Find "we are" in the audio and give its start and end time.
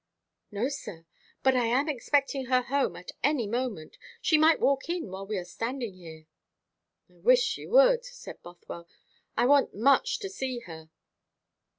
5.27-5.45